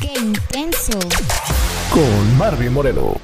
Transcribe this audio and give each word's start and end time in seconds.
¡Qué 0.00 0.12
intenso! 0.18 0.98
Con 1.90 2.38
Barbie 2.38 2.70
Moreno. 2.70 3.14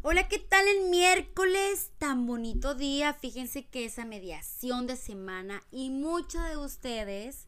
Hola, 0.00 0.26
¿qué 0.28 0.38
tal 0.38 0.66
el 0.66 0.88
miércoles? 0.88 1.90
Tan 1.98 2.26
bonito 2.26 2.74
día. 2.74 3.12
Fíjense 3.12 3.66
que 3.66 3.84
esa 3.84 4.06
mediación 4.06 4.86
de 4.86 4.96
semana 4.96 5.62
y 5.70 5.90
muchos 5.90 6.42
de 6.48 6.56
ustedes 6.56 7.46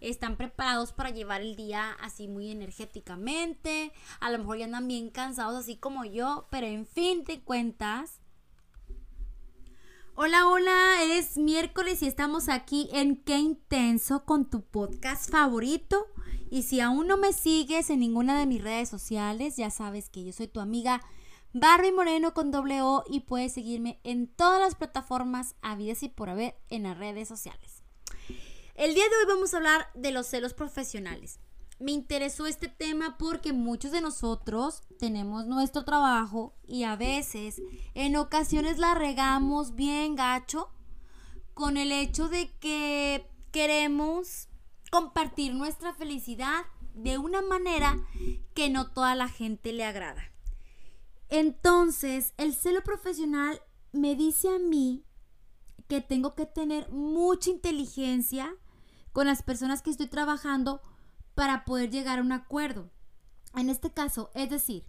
están 0.00 0.36
preparados 0.36 0.92
para 0.92 1.10
llevar 1.10 1.42
el 1.42 1.54
día 1.54 1.92
así 2.00 2.28
muy 2.28 2.50
energéticamente. 2.50 3.92
A 4.20 4.30
lo 4.30 4.38
mejor 4.38 4.56
ya 4.56 4.64
andan 4.64 4.88
bien 4.88 5.10
cansados 5.10 5.56
así 5.56 5.76
como 5.76 6.06
yo, 6.06 6.46
pero 6.50 6.66
en 6.66 6.86
fin 6.86 7.24
de 7.24 7.40
cuentas. 7.42 8.21
Hola, 10.14 10.46
hola, 10.46 11.02
es 11.04 11.38
miércoles 11.38 12.02
y 12.02 12.06
estamos 12.06 12.50
aquí 12.50 12.90
en 12.92 13.16
Qué 13.16 13.38
Intenso 13.38 14.26
con 14.26 14.50
tu 14.50 14.60
podcast 14.60 15.30
favorito. 15.30 16.06
Y 16.50 16.64
si 16.64 16.80
aún 16.80 17.06
no 17.06 17.16
me 17.16 17.32
sigues 17.32 17.88
en 17.88 18.00
ninguna 18.00 18.38
de 18.38 18.44
mis 18.44 18.62
redes 18.62 18.90
sociales, 18.90 19.56
ya 19.56 19.70
sabes 19.70 20.10
que 20.10 20.22
yo 20.22 20.32
soy 20.34 20.48
tu 20.48 20.60
amiga 20.60 21.00
Barbie 21.54 21.92
Moreno 21.92 22.34
con 22.34 22.50
doble 22.50 22.82
O 22.82 23.04
y 23.08 23.20
puedes 23.20 23.54
seguirme 23.54 24.00
en 24.04 24.26
todas 24.26 24.60
las 24.60 24.74
plataformas 24.74 25.54
habidas 25.62 26.02
y 26.02 26.10
por 26.10 26.28
haber 26.28 26.56
en 26.68 26.82
las 26.82 26.98
redes 26.98 27.26
sociales. 27.26 27.82
El 28.74 28.94
día 28.94 29.04
de 29.04 29.16
hoy 29.16 29.34
vamos 29.34 29.54
a 29.54 29.56
hablar 29.56 29.88
de 29.94 30.12
los 30.12 30.26
celos 30.26 30.52
profesionales. 30.52 31.40
Me 31.82 31.90
interesó 31.90 32.46
este 32.46 32.68
tema 32.68 33.18
porque 33.18 33.52
muchos 33.52 33.90
de 33.90 34.00
nosotros 34.00 34.84
tenemos 35.00 35.46
nuestro 35.46 35.84
trabajo 35.84 36.54
y 36.64 36.84
a 36.84 36.94
veces, 36.94 37.60
en 37.94 38.14
ocasiones 38.14 38.78
la 38.78 38.94
regamos 38.94 39.74
bien 39.74 40.14
gacho 40.14 40.70
con 41.54 41.76
el 41.76 41.90
hecho 41.90 42.28
de 42.28 42.56
que 42.60 43.28
queremos 43.50 44.46
compartir 44.92 45.56
nuestra 45.56 45.92
felicidad 45.92 46.66
de 46.94 47.18
una 47.18 47.42
manera 47.42 48.06
que 48.54 48.70
no 48.70 48.92
toda 48.92 49.16
la 49.16 49.28
gente 49.28 49.72
le 49.72 49.84
agrada. 49.84 50.22
Entonces, 51.30 52.32
el 52.36 52.54
celo 52.54 52.84
profesional 52.84 53.60
me 53.90 54.14
dice 54.14 54.48
a 54.48 54.60
mí 54.60 55.04
que 55.88 56.00
tengo 56.00 56.36
que 56.36 56.46
tener 56.46 56.88
mucha 56.92 57.50
inteligencia 57.50 58.54
con 59.12 59.26
las 59.26 59.42
personas 59.42 59.82
que 59.82 59.90
estoy 59.90 60.06
trabajando 60.06 60.80
para 61.34 61.64
poder 61.64 61.90
llegar 61.90 62.18
a 62.18 62.22
un 62.22 62.32
acuerdo. 62.32 62.90
En 63.54 63.68
este 63.68 63.92
caso, 63.92 64.30
es 64.34 64.50
decir, 64.50 64.86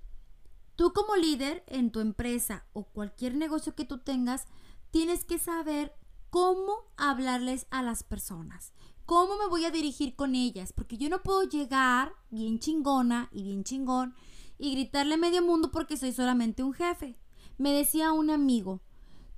tú 0.75 0.93
como 0.93 1.15
líder 1.15 1.63
en 1.67 1.91
tu 1.91 1.99
empresa 1.99 2.65
o 2.73 2.85
cualquier 2.85 3.35
negocio 3.35 3.75
que 3.75 3.85
tú 3.85 3.99
tengas, 3.99 4.45
tienes 4.91 5.25
que 5.25 5.39
saber 5.39 5.93
cómo 6.29 6.73
hablarles 6.97 7.67
a 7.69 7.83
las 7.83 8.03
personas. 8.03 8.73
¿Cómo 9.05 9.37
me 9.37 9.47
voy 9.47 9.65
a 9.65 9.71
dirigir 9.71 10.15
con 10.15 10.33
ellas? 10.33 10.71
Porque 10.71 10.97
yo 10.97 11.09
no 11.09 11.21
puedo 11.21 11.43
llegar 11.43 12.13
bien 12.29 12.59
chingona 12.59 13.29
y 13.31 13.43
bien 13.43 13.63
chingón 13.63 14.15
y 14.57 14.71
gritarle 14.71 15.15
a 15.15 15.17
medio 15.17 15.43
mundo 15.43 15.71
porque 15.71 15.97
soy 15.97 16.13
solamente 16.13 16.63
un 16.63 16.73
jefe. 16.73 17.19
Me 17.57 17.71
decía 17.73 18.13
un 18.13 18.29
amigo, 18.29 18.81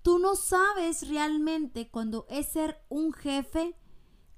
tú 0.03 0.19
no 0.19 0.35
sabes 0.35 1.09
realmente 1.09 1.89
cuando 1.89 2.27
es 2.29 2.47
ser 2.47 2.79
un 2.89 3.11
jefe 3.11 3.75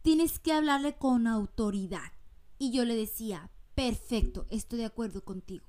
tienes 0.02 0.40
que 0.40 0.54
hablarle 0.54 0.98
con 0.98 1.28
autoridad. 1.28 2.17
Y 2.58 2.72
yo 2.72 2.86
le 2.86 2.96
decía, 2.96 3.52
perfecto, 3.76 4.48
estoy 4.50 4.80
de 4.80 4.86
acuerdo 4.86 5.24
contigo. 5.24 5.66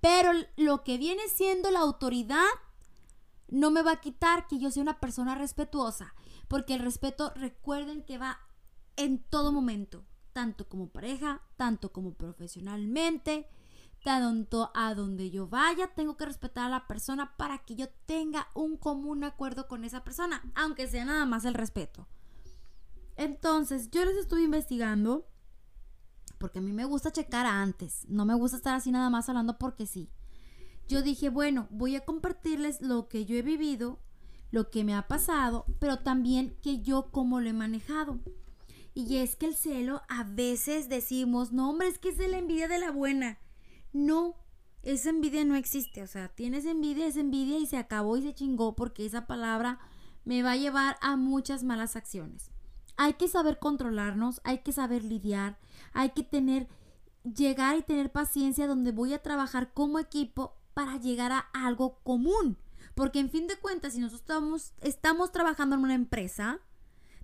Pero 0.00 0.32
lo 0.56 0.82
que 0.82 0.98
viene 0.98 1.28
siendo 1.28 1.70
la 1.70 1.80
autoridad 1.80 2.46
no 3.48 3.70
me 3.70 3.82
va 3.82 3.92
a 3.92 4.00
quitar 4.00 4.46
que 4.46 4.58
yo 4.58 4.70
sea 4.70 4.82
una 4.82 5.00
persona 5.00 5.34
respetuosa, 5.34 6.14
porque 6.48 6.74
el 6.74 6.80
respeto 6.80 7.32
recuerden 7.34 8.02
que 8.04 8.18
va 8.18 8.40
en 8.96 9.22
todo 9.22 9.52
momento, 9.52 10.04
tanto 10.32 10.68
como 10.68 10.88
pareja, 10.88 11.42
tanto 11.56 11.92
como 11.92 12.14
profesionalmente, 12.14 13.48
tanto 14.02 14.70
a 14.74 14.94
donde 14.94 15.30
yo 15.30 15.46
vaya, 15.46 15.88
tengo 15.94 16.16
que 16.16 16.26
respetar 16.26 16.66
a 16.66 16.70
la 16.70 16.86
persona 16.86 17.36
para 17.36 17.58
que 17.58 17.76
yo 17.76 17.88
tenga 18.06 18.48
un 18.54 18.76
común 18.76 19.24
acuerdo 19.24 19.68
con 19.68 19.84
esa 19.84 20.04
persona, 20.04 20.42
aunque 20.54 20.88
sea 20.88 21.04
nada 21.04 21.26
más 21.26 21.44
el 21.44 21.54
respeto. 21.54 22.08
Entonces, 23.16 23.90
yo 23.90 24.04
les 24.04 24.16
estuve 24.16 24.42
investigando 24.42 25.29
porque 26.40 26.58
a 26.58 26.62
mí 26.62 26.72
me 26.72 26.86
gusta 26.86 27.12
checar 27.12 27.44
antes, 27.44 28.06
no 28.08 28.24
me 28.24 28.34
gusta 28.34 28.56
estar 28.56 28.74
así 28.74 28.90
nada 28.90 29.10
más 29.10 29.28
hablando 29.28 29.58
porque 29.58 29.86
sí. 29.86 30.08
Yo 30.88 31.02
dije, 31.02 31.28
bueno, 31.28 31.68
voy 31.70 31.96
a 31.96 32.04
compartirles 32.04 32.80
lo 32.80 33.08
que 33.08 33.26
yo 33.26 33.36
he 33.36 33.42
vivido, 33.42 34.00
lo 34.50 34.70
que 34.70 34.82
me 34.82 34.94
ha 34.94 35.06
pasado, 35.06 35.66
pero 35.78 35.98
también 35.98 36.56
que 36.62 36.80
yo 36.80 37.10
cómo 37.12 37.40
lo 37.40 37.50
he 37.50 37.52
manejado. 37.52 38.18
Y 38.94 39.18
es 39.18 39.36
que 39.36 39.46
el 39.46 39.54
celo 39.54 40.02
a 40.08 40.24
veces 40.24 40.88
decimos, 40.88 41.52
no 41.52 41.68
hombre, 41.68 41.88
es 41.88 41.98
que 41.98 42.08
es 42.08 42.18
la 42.18 42.38
envidia 42.38 42.68
de 42.68 42.78
la 42.78 42.90
buena. 42.90 43.38
No, 43.92 44.34
esa 44.82 45.10
envidia 45.10 45.44
no 45.44 45.56
existe. 45.56 46.02
O 46.02 46.06
sea, 46.06 46.28
tienes 46.28 46.64
envidia, 46.64 47.06
es 47.06 47.16
envidia 47.16 47.58
y 47.58 47.66
se 47.66 47.76
acabó 47.76 48.16
y 48.16 48.22
se 48.22 48.34
chingó 48.34 48.74
porque 48.74 49.04
esa 49.04 49.26
palabra 49.26 49.78
me 50.24 50.42
va 50.42 50.52
a 50.52 50.56
llevar 50.56 50.96
a 51.02 51.16
muchas 51.16 51.62
malas 51.62 51.96
acciones. 51.96 52.49
Hay 53.02 53.14
que 53.14 53.28
saber 53.28 53.58
controlarnos, 53.58 54.42
hay 54.44 54.58
que 54.58 54.72
saber 54.72 55.04
lidiar, 55.04 55.58
hay 55.94 56.10
que 56.10 56.22
tener, 56.22 56.68
llegar 57.24 57.78
y 57.78 57.82
tener 57.82 58.12
paciencia 58.12 58.66
donde 58.66 58.92
voy 58.92 59.14
a 59.14 59.22
trabajar 59.22 59.72
como 59.72 59.98
equipo 59.98 60.54
para 60.74 60.98
llegar 60.98 61.32
a 61.32 61.48
algo 61.54 61.98
común. 62.02 62.58
Porque 62.94 63.18
en 63.18 63.30
fin 63.30 63.46
de 63.46 63.56
cuentas, 63.56 63.94
si 63.94 64.00
nosotros 64.00 64.20
estamos, 64.20 64.74
estamos 64.82 65.32
trabajando 65.32 65.76
en 65.76 65.82
una 65.84 65.94
empresa, 65.94 66.60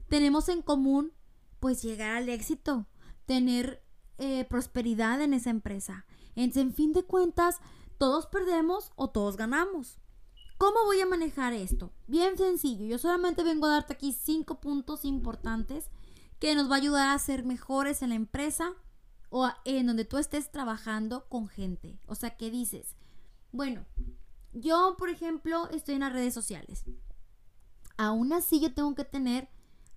tenemos 0.09 0.49
en 0.49 0.63
común 0.63 1.13
pues 1.61 1.83
llegar 1.83 2.17
al 2.17 2.31
éxito, 2.31 2.87
tener 3.27 3.83
eh, 4.17 4.47
prosperidad 4.49 5.21
en 5.21 5.35
esa 5.35 5.51
empresa. 5.51 6.07
Entonces, 6.37 6.63
en 6.63 6.73
fin 6.73 6.95
de 6.95 7.05
cuentas, 7.05 7.61
todos 7.99 8.27
perdemos 8.29 8.93
o 8.97 9.11
todos 9.11 9.37
ganamos. 9.37 9.99
¿Cómo 10.59 10.85
voy 10.87 11.01
a 11.01 11.07
manejar 11.07 11.53
esto? 11.53 11.93
Bien 12.07 12.39
sencillo. 12.39 12.87
Yo 12.87 12.99
solamente 12.99 13.43
vengo 13.45 13.67
a 13.67 13.71
darte 13.71 13.93
aquí 13.93 14.13
cinco 14.13 14.61
puntos 14.61 15.05
importantes 15.05 15.91
que 16.39 16.55
nos 16.55 16.71
va 16.71 16.77
a 16.77 16.79
ayudar 16.79 17.11
a 17.11 17.19
ser 17.19 17.45
mejores 17.45 18.03
en 18.03 18.11
la 18.11 18.15
empresa 18.15 18.73
o 19.29 19.51
en 19.65 19.87
donde 19.87 20.07
tú 20.07 20.17
estés 20.17 20.51
trabajando 20.51 21.29
con 21.29 21.49
gente. 21.49 21.99
O 22.07 22.15
sea, 22.15 22.37
¿qué 22.37 22.51
dices? 22.51 22.97
Bueno, 23.53 23.85
yo, 24.55 24.97
por 24.99 25.11
ejemplo, 25.11 25.69
estoy 25.71 25.97
en 25.97 26.01
las 26.01 26.13
redes 26.13 26.33
sociales. 26.33 26.85
Aún 27.99 28.33
así, 28.33 28.61
yo 28.61 28.73
tengo 28.73 28.95
que 28.95 29.05
tener 29.05 29.51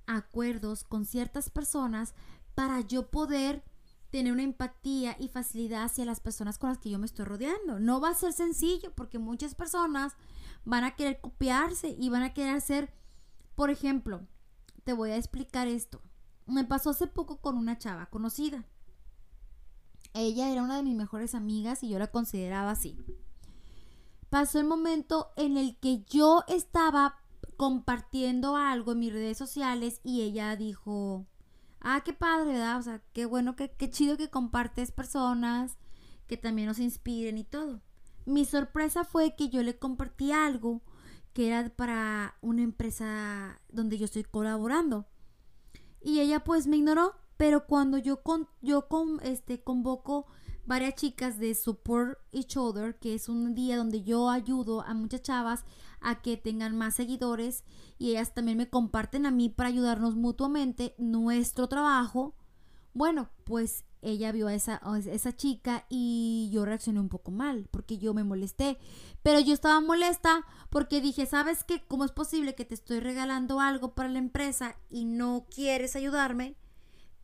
acuerdos 0.08 0.84
con 0.84 1.06
ciertas 1.06 1.50
personas 1.50 2.14
para 2.56 2.82
yo 2.82 3.10
poder 3.10 3.64
tener 4.10 4.34
una 4.34 4.44
empatía 4.44 5.16
y 5.20 5.30
facilidad 5.30 5.84
hacia 5.84 6.06
las 6.06 6.20
personas 6.20 6.58
con 6.58 6.70
las 6.70 6.80
que 6.80 6.90
yo 6.90 7.00
me 7.00 7.06
estoy 7.06 7.26
rodeando. 7.26 7.80
No 7.80 8.02
va 8.02 8.10
a 8.10 8.16
ser 8.16 8.34
sencillo 8.34 8.94
porque 8.96 9.20
muchas 9.20 9.56
personas 9.56 10.16
van 10.66 10.84
a 10.84 10.96
querer 10.96 11.22
copiarse 11.22 11.96
y 11.98 12.10
van 12.10 12.24
a 12.24 12.34
querer 12.34 12.56
hacer, 12.56 12.94
por 13.56 13.70
ejemplo, 13.70 14.28
te 14.84 14.94
voy 14.94 15.12
a 15.12 15.18
explicar 15.18 15.68
esto. 15.68 16.02
Me 16.48 16.64
pasó 16.64 16.90
hace 16.90 17.08
poco 17.08 17.38
con 17.42 17.58
una 17.58 17.78
chava 17.78 18.08
conocida. 18.08 18.66
Ella 20.14 20.50
era 20.50 20.64
una 20.64 20.78
de 20.78 20.84
mis 20.84 20.96
mejores 20.96 21.36
amigas 21.36 21.84
y 21.84 21.90
yo 21.90 22.00
la 22.00 22.08
consideraba 22.08 22.72
así. 22.72 22.98
Pasó 24.30 24.60
el 24.60 24.66
momento 24.66 25.32
en 25.38 25.58
el 25.58 25.78
que 25.80 26.04
yo 26.06 26.44
estaba 26.48 27.18
compartiendo 27.58 28.56
algo 28.56 28.94
en 28.94 29.00
mis 29.00 29.14
redes 29.14 29.38
sociales 29.38 30.02
y 30.04 30.22
ella 30.22 30.56
dijo, 30.56 31.26
ah, 31.82 32.02
qué 32.04 32.14
padre, 32.14 32.54
¿verdad? 32.54 32.78
O 32.78 32.82
sea, 32.82 33.02
qué 33.14 33.26
bueno, 33.26 33.56
qué, 33.56 33.72
qué 33.72 33.90
chido 33.90 34.18
que 34.18 34.30
compartes 34.30 34.92
personas 34.92 35.78
que 36.28 36.38
también 36.38 36.68
nos 36.68 36.80
inspiren 36.80 37.38
y 37.38 37.44
todo. 37.44 37.82
Mi 38.26 38.46
sorpresa 38.46 39.04
fue 39.04 39.36
que 39.36 39.50
yo 39.50 39.64
le 39.64 39.78
compartí 39.78 40.32
algo 40.32 40.82
que 41.34 41.48
era 41.48 41.70
para 41.70 42.38
una 42.42 42.62
empresa 42.62 43.62
donde 43.70 43.98
yo 43.98 44.06
estoy 44.06 44.24
colaborando. 44.24 45.08
Y 46.02 46.20
ella 46.20 46.44
pues 46.44 46.68
me 46.68 46.78
ignoró, 46.78 47.16
pero 47.38 47.66
cuando 47.66 47.98
yo 47.98 48.22
con, 48.22 48.48
yo 48.62 48.88
con, 48.88 49.20
este 49.24 49.64
convoco 49.64 50.28
varias 50.70 50.94
chicas 50.94 51.40
de 51.40 51.56
Support 51.56 52.20
Each 52.32 52.56
Other, 52.56 53.00
que 53.00 53.16
es 53.16 53.28
un 53.28 53.56
día 53.56 53.76
donde 53.76 54.04
yo 54.04 54.30
ayudo 54.30 54.82
a 54.82 54.94
muchas 54.94 55.24
chavas 55.24 55.66
a 56.00 56.22
que 56.22 56.38
tengan 56.38 56.78
más 56.78 56.94
seguidores 56.94 57.64
y 57.98 58.12
ellas 58.12 58.36
también 58.36 58.60
me 58.60 58.70
comparten 58.70 59.26
a 59.26 59.32
mí 59.32 59.50
para 59.50 59.70
ayudarnos 59.70 60.16
mutuamente 60.16 60.94
nuestro 61.00 61.68
trabajo. 61.68 62.36
Bueno, 62.94 63.32
pues 63.46 63.84
ella 64.04 64.32
vio 64.32 64.46
a 64.46 64.54
esa, 64.54 64.80
esa 65.12 65.36
chica 65.36 65.88
y 65.90 66.52
yo 66.54 66.66
reaccioné 66.66 67.00
un 67.00 67.10
poco 67.10 67.32
mal 67.32 67.68
porque 67.72 67.98
yo 67.98 68.14
me 68.14 68.24
molesté. 68.24 68.78
Pero 69.24 69.40
yo 69.40 69.56
estaba 69.56 69.82
molesta 69.82 70.46
porque 70.70 71.02
dije, 71.02 71.26
¿sabes 71.26 71.64
qué? 71.64 71.84
¿Cómo 71.88 72.06
es 72.06 72.12
posible 72.12 72.54
que 72.54 72.66
te 72.66 72.76
estoy 72.76 73.00
regalando 73.00 73.60
algo 73.60 73.96
para 73.96 74.10
la 74.10 74.20
empresa 74.20 74.76
y 74.92 75.06
no 75.06 75.48
quieres 75.50 75.96
ayudarme? 75.96 76.58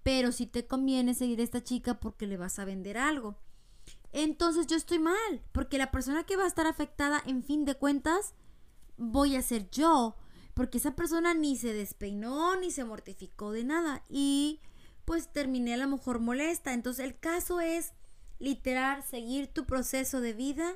Pero 0.06 0.32
si 0.32 0.46
te 0.46 0.68
conviene 0.68 1.16
seguir 1.16 1.40
a 1.40 1.44
esta 1.44 1.64
chica 1.64 2.00
porque 2.00 2.28
le 2.28 2.38
vas 2.38 2.60
a 2.60 2.64
vender 2.64 2.96
algo. 2.96 3.40
Entonces 4.12 4.68
yo 4.68 4.78
estoy 4.78 5.00
mal 5.00 5.42
porque 5.52 5.80
la 5.80 5.90
persona 5.90 6.24
que 6.26 6.38
va 6.38 6.44
a 6.44 6.48
estar 6.48 6.68
afectada 6.68 7.24
en 7.26 7.44
fin 7.44 7.66
de 7.66 7.74
cuentas 7.74 8.36
voy 8.98 9.36
a 9.36 9.42
ser 9.42 9.68
yo. 9.72 10.16
Porque 10.54 10.78
esa 10.78 10.96
persona 10.96 11.34
ni 11.34 11.58
se 11.58 11.74
despeinó 11.74 12.56
ni 12.56 12.70
se 12.70 12.84
mortificó 12.84 13.52
de 13.52 13.64
nada. 13.64 14.04
Y 14.08 14.60
pues 15.06 15.34
terminé 15.34 15.74
a 15.74 15.78
lo 15.78 15.88
mejor 15.88 16.20
molesta. 16.20 16.74
Entonces 16.74 17.04
el 17.04 17.18
caso 17.18 17.60
es 17.60 17.94
literal 18.38 19.02
seguir 19.02 19.48
tu 19.48 19.66
proceso 19.66 20.22
de 20.22 20.34
vida 20.34 20.76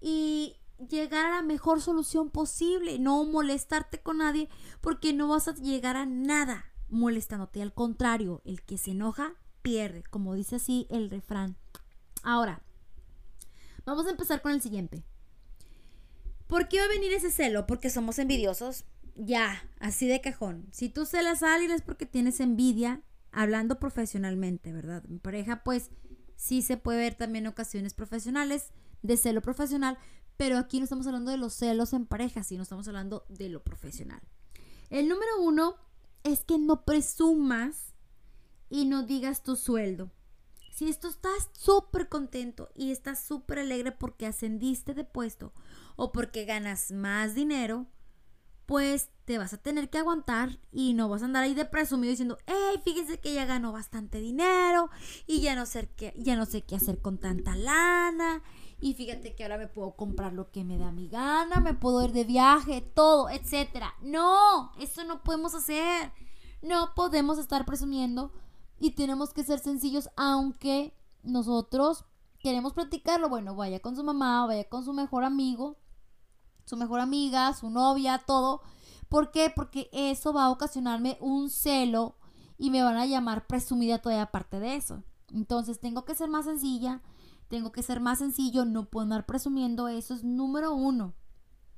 y 0.00 0.56
llegar 0.90 1.26
a 1.26 1.36
la 1.36 1.42
mejor 1.42 1.80
solución 1.80 2.30
posible, 2.30 2.98
no 2.98 3.24
molestarte 3.26 4.00
con 4.00 4.18
nadie 4.18 4.48
porque 4.80 5.12
no 5.12 5.28
vas 5.28 5.46
a 5.46 5.54
llegar 5.54 5.96
a 5.96 6.04
nada 6.04 6.72
molestándote. 6.88 7.62
Al 7.62 7.74
contrario, 7.74 8.42
el 8.44 8.62
que 8.62 8.78
se 8.78 8.92
enoja 8.92 9.34
pierde, 9.62 10.02
como 10.04 10.34
dice 10.34 10.56
así 10.56 10.86
el 10.90 11.10
refrán. 11.10 11.56
Ahora, 12.22 12.62
vamos 13.84 14.06
a 14.06 14.10
empezar 14.10 14.42
con 14.42 14.52
el 14.52 14.62
siguiente. 14.62 15.04
¿Por 16.46 16.68
qué 16.68 16.78
va 16.78 16.84
a 16.84 16.88
venir 16.88 17.12
ese 17.12 17.30
celo? 17.30 17.66
Porque 17.66 17.90
somos 17.90 18.18
envidiosos. 18.18 18.84
Ya, 19.16 19.68
así 19.80 20.06
de 20.06 20.20
cajón. 20.20 20.68
Si 20.70 20.88
tú 20.88 21.06
celas 21.06 21.42
a 21.42 21.54
alguien 21.54 21.72
es 21.72 21.82
porque 21.82 22.06
tienes 22.06 22.40
envidia, 22.40 23.02
hablando 23.32 23.78
profesionalmente, 23.78 24.72
¿verdad? 24.72 25.04
En 25.08 25.18
pareja, 25.18 25.62
pues 25.64 25.90
sí 26.36 26.62
se 26.62 26.76
puede 26.76 26.98
ver 26.98 27.14
también 27.14 27.46
ocasiones 27.46 27.94
profesionales 27.94 28.70
de 29.02 29.16
celo 29.16 29.42
profesional, 29.42 29.98
pero 30.36 30.58
aquí 30.58 30.78
no 30.78 30.84
estamos 30.84 31.06
hablando 31.06 31.30
de 31.30 31.38
los 31.38 31.54
celos 31.54 31.92
en 31.92 32.06
pareja, 32.06 32.42
sino 32.42 32.62
estamos 32.62 32.86
hablando 32.88 33.24
de 33.28 33.48
lo 33.48 33.62
profesional. 33.62 34.20
El 34.90 35.08
número 35.08 35.40
uno 35.40 35.76
es 36.26 36.44
que 36.44 36.58
no 36.58 36.84
presumas 36.84 37.94
y 38.68 38.84
no 38.84 39.04
digas 39.04 39.44
tu 39.44 39.54
sueldo. 39.54 40.10
Si 40.72 40.88
esto 40.88 41.08
estás 41.08 41.48
súper 41.52 42.08
contento 42.08 42.68
y 42.74 42.90
estás 42.90 43.24
súper 43.24 43.60
alegre 43.60 43.92
porque 43.92 44.26
ascendiste 44.26 44.92
de 44.92 45.04
puesto 45.04 45.52
o 45.94 46.10
porque 46.12 46.44
ganas 46.44 46.90
más 46.90 47.34
dinero, 47.34 47.86
pues 48.66 49.10
te 49.24 49.38
vas 49.38 49.52
a 49.52 49.58
tener 49.58 49.90
que 49.90 49.98
aguantar 49.98 50.58
y 50.72 50.94
no 50.94 51.08
vas 51.08 51.22
a 51.22 51.26
andar 51.26 51.44
ahí 51.44 51.54
de 51.54 51.64
presumido 51.64 52.10
diciendo, 52.10 52.38
hey, 52.46 52.80
fíjense 52.84 53.18
que 53.18 53.34
ya 53.34 53.44
ganó 53.44 53.72
bastante 53.72 54.20
dinero 54.20 54.90
y 55.26 55.40
ya 55.40 55.54
no 55.54 55.66
sé 55.66 55.88
qué, 55.96 56.12
ya 56.16 56.36
no 56.36 56.46
sé 56.46 56.62
qué 56.62 56.76
hacer 56.76 57.00
con 57.00 57.18
tanta 57.18 57.56
lana 57.56 58.42
y 58.80 58.94
fíjate 58.94 59.34
que 59.34 59.42
ahora 59.42 59.58
me 59.58 59.68
puedo 59.68 59.96
comprar 59.96 60.32
lo 60.32 60.50
que 60.50 60.64
me 60.64 60.78
da 60.78 60.92
mi 60.92 61.08
gana, 61.08 61.60
me 61.60 61.74
puedo 61.74 62.04
ir 62.04 62.12
de 62.12 62.24
viaje, 62.24 62.82
todo, 62.82 63.30
etcétera. 63.30 63.94
No, 64.02 64.72
eso 64.78 65.04
no 65.04 65.22
podemos 65.22 65.54
hacer. 65.54 66.12
No 66.62 66.94
podemos 66.94 67.38
estar 67.38 67.64
presumiendo 67.64 68.32
y 68.78 68.90
tenemos 68.90 69.32
que 69.32 69.44
ser 69.44 69.60
sencillos 69.60 70.10
aunque 70.16 70.94
nosotros 71.22 72.04
queremos 72.40 72.74
practicarlo. 72.74 73.28
Bueno, 73.28 73.54
vaya 73.54 73.80
con 73.80 73.96
su 73.96 74.04
mamá, 74.04 74.46
vaya 74.46 74.64
con 74.68 74.84
su 74.84 74.92
mejor 74.92 75.24
amigo, 75.24 75.78
su 76.66 76.76
mejor 76.76 77.00
amiga, 77.00 77.54
su 77.54 77.70
novia, 77.70 78.22
todo. 78.26 78.60
¿Por 79.08 79.30
qué? 79.30 79.50
Porque 79.54 79.88
eso 79.92 80.32
va 80.32 80.44
a 80.44 80.50
ocasionarme 80.50 81.16
un 81.20 81.48
celo 81.48 82.16
y 82.58 82.70
me 82.70 82.82
van 82.82 82.96
a 82.96 83.06
llamar 83.06 83.46
presumida 83.46 83.98
todavía 83.98 84.24
aparte 84.24 84.60
de 84.60 84.76
eso. 84.76 85.02
Entonces 85.32 85.80
tengo 85.80 86.04
que 86.04 86.14
ser 86.14 86.28
más 86.28 86.44
sencilla, 86.44 87.02
tengo 87.48 87.72
que 87.72 87.82
ser 87.82 88.00
más 88.00 88.18
sencillo, 88.18 88.64
no 88.64 88.86
puedo 88.86 89.04
andar 89.04 89.26
presumiendo, 89.26 89.88
eso 89.88 90.14
es 90.14 90.24
número 90.24 90.74
uno. 90.74 91.14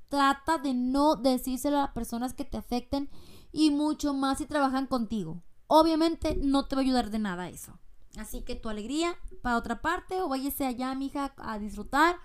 Trata 0.09 0.57
de 0.57 0.73
no 0.73 1.17
decírselo 1.17 1.79
a 1.79 1.83
las 1.83 1.91
personas 1.93 2.33
que 2.33 2.45
te 2.45 2.57
afecten 2.57 3.11
y 3.53 3.71
mucho 3.71 4.15
más 4.15 4.39
si 4.39 4.47
trabajan 4.47 4.87
contigo. 4.87 5.43
Obviamente 5.67 6.39
no 6.41 6.67
te 6.67 6.77
va 6.77 6.81
a 6.81 6.85
ayudar 6.85 7.11
de 7.11 7.19
nada 7.19 7.51
eso. 7.51 7.79
Así 8.17 8.41
que 8.41 8.57
tu 8.57 8.71
alegría 8.71 9.17
para 9.43 9.59
otra 9.59 9.83
parte 9.83 10.23
o 10.23 10.29
váyase 10.29 10.65
allá, 10.65 10.95
mija, 10.95 11.35
a 11.37 11.59
disfrutar. 11.59 12.17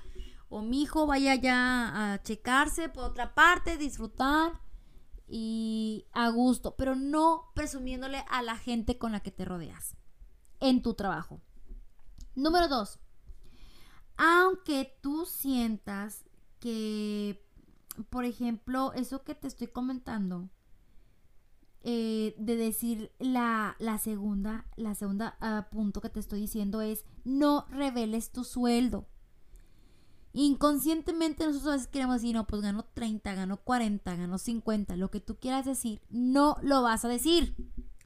O 0.54 0.62
mi 0.62 0.84
hijo 0.84 1.08
vaya 1.08 1.32
allá 1.32 2.14
a 2.14 2.22
checarse 2.22 2.88
por 2.88 3.06
otra 3.06 3.34
parte, 3.34 3.76
disfrutar 3.76 4.62
y 5.28 6.06
a 6.12 6.30
gusto, 6.30 6.76
pero 6.76 6.96
no 6.96 7.52
presumiéndole 7.56 8.24
a 8.30 8.44
la 8.44 8.56
gente 8.56 9.00
con 9.00 9.14
la 9.14 9.22
que 9.22 9.32
te 9.32 9.46
rodeas 9.46 9.96
en 10.60 10.84
tu 10.84 10.94
trabajo. 10.94 11.42
Número 12.36 12.68
dos, 12.68 13.00
aunque 14.16 14.96
tú 15.02 15.26
sientas 15.26 16.24
que, 16.60 17.44
por 18.12 18.24
ejemplo, 18.24 18.94
eso 18.94 19.24
que 19.24 19.34
te 19.34 19.48
estoy 19.48 19.70
comentando, 19.70 20.52
eh, 21.82 22.36
de 22.38 22.58
decir 22.58 23.12
la, 23.18 23.76
segunda, 24.00 24.68
la 24.76 24.94
segunda 24.94 25.36
ah, 25.42 25.68
punto 25.72 26.00
que 26.00 26.10
te 26.10 26.20
estoy 26.20 26.42
diciendo 26.42 26.82
es 26.82 27.06
no 27.24 27.66
reveles 27.72 28.32
tu 28.32 28.44
sueldo. 28.44 29.08
Inconscientemente 30.33 31.45
nosotros 31.45 31.69
a 31.69 31.75
veces 31.75 31.88
queremos 31.88 32.15
decir, 32.15 32.35
no, 32.35 32.45
pues 32.47 32.62
gano 32.62 32.85
30, 32.94 33.33
gano 33.35 33.57
40, 33.57 34.15
gano 34.15 34.38
50, 34.38 34.95
lo 34.95 35.12
que 35.12 35.19
tú 35.19 35.38
quieras 35.38 35.65
decir, 35.65 36.01
no 36.09 36.57
lo 36.62 36.81
vas 36.81 37.06
a 37.06 37.07
decir. 37.07 37.56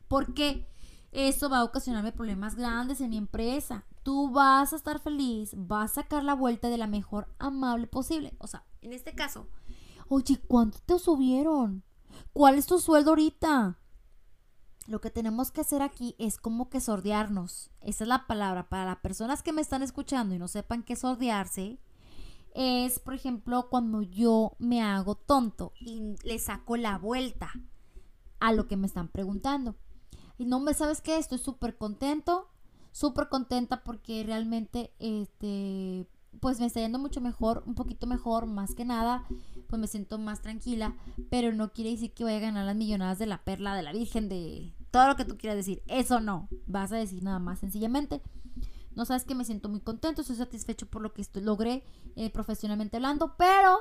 porque 0.08 0.68
Eso 1.12 1.50
va 1.50 1.60
a 1.60 1.64
ocasionarme 1.64 2.12
problemas 2.12 2.56
grandes 2.56 3.02
en 3.02 3.12
mi 3.12 3.18
empresa 3.18 3.86
tú 4.08 4.32
vas 4.32 4.72
a 4.72 4.78
estar 4.78 5.00
feliz, 5.00 5.52
vas 5.54 5.92
a 5.92 5.96
sacar 5.96 6.24
la 6.24 6.34
vuelta 6.34 6.70
de 6.70 6.78
la 6.78 6.88
mejor 6.88 7.28
amable 7.40 7.88
posible. 7.88 8.38
O 8.38 8.48
sea, 8.48 8.64
en 8.82 8.94
este 8.94 9.14
caso, 9.14 9.50
oye, 10.08 10.40
¿cuánto 10.48 10.80
te 10.86 10.98
subieron? 10.98 11.84
¿Cuál 12.32 12.56
es 12.56 12.68
tu 12.68 12.80
sueldo 12.80 13.10
ahorita? 13.10 13.78
Lo 14.88 15.02
que 15.02 15.12
tenemos 15.12 15.52
que 15.52 15.60
hacer 15.60 15.82
aquí 15.82 16.16
es 16.20 16.38
como 16.38 16.70
que 16.70 16.80
sordearnos. 16.80 17.70
Esa 17.82 18.06
es 18.06 18.08
la 18.08 18.28
palabra. 18.28 18.70
Para 18.70 18.86
las 18.86 19.00
personas 19.00 19.44
que 19.44 19.52
me 19.52 19.60
están 19.60 19.84
escuchando 19.84 20.34
y 20.34 20.40
no 20.40 20.48
sepan 20.48 20.84
qué 20.84 20.96
sordearse, 20.96 21.78
es, 22.58 23.00
por 23.00 23.14
ejemplo, 23.14 23.70
cuando 23.70 24.02
yo 24.02 24.54
me 24.60 24.82
hago 24.82 25.16
tonto 25.16 25.72
y 25.80 26.16
le 26.24 26.40
saco 26.40 26.76
la 26.76 26.98
vuelta 26.98 27.52
a 28.40 28.52
lo 28.52 28.68
que 28.68 28.76
me 28.76 28.88
están 28.88 29.08
preguntando. 29.08 29.76
Y 30.38 30.46
no 30.46 30.60
me 30.60 30.74
sabes 30.74 31.02
qué, 31.02 31.18
estoy 31.18 31.38
súper 31.38 31.78
contento 31.78 32.50
súper 32.98 33.30
contenta 33.30 33.84
porque 33.84 34.24
realmente, 34.24 34.92
este, 34.98 36.08
pues 36.40 36.60
me 36.60 36.66
está 36.66 36.80
yendo 36.80 36.98
mucho 36.98 37.22
mejor, 37.22 37.62
un 37.68 37.76
poquito 37.76 38.08
mejor, 38.08 38.48
más 38.48 38.74
que 38.74 38.86
nada, 38.86 39.24
pues 39.68 39.80
me 39.80 39.86
siento 39.86 40.18
más 40.18 40.42
tranquila, 40.42 40.96
pero 41.30 41.54
no 41.54 41.74
quiere 41.74 41.92
decir 41.92 42.16
que 42.16 42.24
vaya 42.24 42.38
a 42.38 42.42
ganar 42.42 42.66
las 42.66 42.76
millonadas 42.76 43.20
de 43.20 43.28
la 43.28 43.44
perla, 43.44 43.76
de 43.76 43.84
la 43.84 43.94
virgen, 43.94 44.30
de 44.30 44.74
todo 44.90 45.10
lo 45.10 45.16
que 45.16 45.26
tú 45.26 45.38
quieras 45.38 45.58
decir. 45.58 45.84
Eso 45.86 46.22
no, 46.22 46.50
vas 46.66 46.92
a 46.92 46.96
decir 46.96 47.22
nada 47.22 47.38
más 47.38 47.60
sencillamente. 47.60 48.24
No 48.98 49.06
sabes 49.06 49.26
que 49.26 49.36
me 49.36 49.46
siento 49.46 49.70
muy 49.70 49.80
contento, 49.80 50.22
estoy 50.22 50.38
satisfecho 50.38 50.88
por 50.88 51.04
lo 51.04 51.14
que 51.14 51.22
estoy, 51.22 51.44
logré 51.44 51.84
eh, 52.16 52.32
profesionalmente 52.32 52.98
hablando, 52.98 53.36
pero 53.38 53.78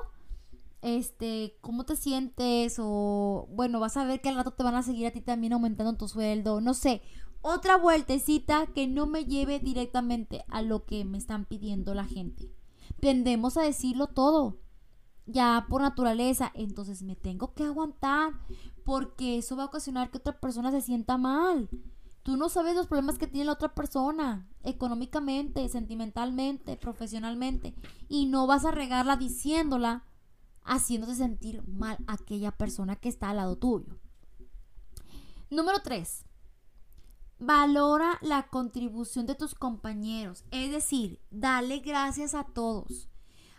este, 0.82 1.56
cómo 1.62 1.86
te 1.86 1.96
sientes 1.96 2.76
o 2.78 3.48
bueno, 3.50 3.80
vas 3.80 3.96
a 3.96 4.04
ver 4.04 4.20
que 4.20 4.28
al 4.28 4.34
rato 4.34 4.50
te 4.50 4.62
van 4.62 4.74
a 4.74 4.82
seguir 4.82 5.06
a 5.06 5.12
ti 5.12 5.22
también 5.22 5.54
aumentando 5.54 5.96
tu 5.96 6.06
sueldo, 6.06 6.60
no 6.60 6.74
sé, 6.74 7.00
otra 7.40 7.78
vueltecita 7.78 8.66
que 8.66 8.86
no 8.86 9.06
me 9.06 9.24
lleve 9.24 9.58
directamente 9.58 10.44
a 10.48 10.60
lo 10.60 10.84
que 10.84 11.06
me 11.06 11.16
están 11.16 11.46
pidiendo 11.46 11.94
la 11.94 12.04
gente. 12.04 12.52
Tendemos 13.00 13.56
a 13.56 13.62
decirlo 13.62 14.08
todo, 14.08 14.58
ya 15.24 15.64
por 15.70 15.80
naturaleza, 15.80 16.52
entonces 16.54 17.02
me 17.02 17.16
tengo 17.16 17.54
que 17.54 17.64
aguantar 17.64 18.34
porque 18.84 19.38
eso 19.38 19.56
va 19.56 19.62
a 19.62 19.66
ocasionar 19.66 20.10
que 20.10 20.18
otra 20.18 20.38
persona 20.38 20.70
se 20.70 20.82
sienta 20.82 21.16
mal. 21.16 21.70
Tú 22.26 22.36
no 22.36 22.48
sabes 22.48 22.74
los 22.74 22.88
problemas 22.88 23.18
que 23.18 23.28
tiene 23.28 23.44
la 23.44 23.52
otra 23.52 23.72
persona, 23.72 24.48
económicamente, 24.64 25.68
sentimentalmente, 25.68 26.76
profesionalmente, 26.76 27.72
y 28.08 28.26
no 28.26 28.48
vas 28.48 28.64
a 28.64 28.72
regarla 28.72 29.16
diciéndola, 29.16 30.02
haciéndote 30.64 31.14
sentir 31.14 31.62
mal 31.68 31.98
a 32.08 32.14
aquella 32.14 32.50
persona 32.50 32.96
que 32.96 33.08
está 33.08 33.30
al 33.30 33.36
lado 33.36 33.58
tuyo. 33.58 34.00
Número 35.50 35.78
3. 35.84 36.24
Valora 37.38 38.18
la 38.22 38.48
contribución 38.48 39.26
de 39.26 39.36
tus 39.36 39.54
compañeros, 39.54 40.44
es 40.50 40.72
decir, 40.72 41.20
dale 41.30 41.78
gracias 41.78 42.34
a 42.34 42.42
todos. 42.42 43.08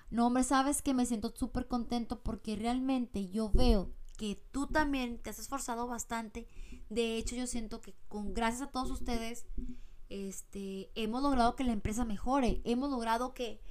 No, 0.09 0.27
hombre, 0.27 0.43
sabes 0.43 0.81
que 0.81 0.93
me 0.93 1.05
siento 1.05 1.33
súper 1.33 1.69
contento 1.69 2.21
porque 2.21 2.57
realmente 2.57 3.29
yo 3.29 3.49
veo 3.49 3.93
que 4.17 4.43
tú 4.51 4.67
también 4.67 5.19
te 5.19 5.29
has 5.29 5.39
esforzado 5.39 5.87
bastante. 5.87 6.49
De 6.89 7.17
hecho, 7.17 7.35
yo 7.35 7.47
siento 7.47 7.81
que 7.81 7.95
con 8.07 8.33
gracias 8.33 8.61
a 8.61 8.71
todos 8.71 8.91
ustedes, 8.91 9.45
este, 10.09 10.89
hemos 10.95 11.21
logrado 11.21 11.55
que 11.55 11.63
la 11.63 11.73
empresa 11.73 12.05
mejore, 12.05 12.61
hemos 12.63 12.89
logrado 12.89 13.33
que 13.33 13.61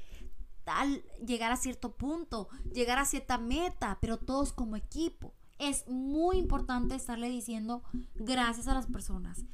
tal 0.64 1.04
llegar 1.24 1.52
a 1.52 1.56
cierto 1.56 1.96
punto, 1.96 2.48
llegar 2.72 2.98
a 2.98 3.04
cierta 3.04 3.38
meta, 3.38 3.98
pero 4.00 4.18
todos 4.18 4.52
como 4.52 4.76
equipo. 4.76 5.32
Es 5.58 5.86
muy 5.88 6.36
importante 6.36 6.94
estarle 6.94 7.30
diciendo 7.30 7.82
gracias 8.14 8.68
a 8.68 8.74
las 8.74 8.86
personas. 8.86 9.44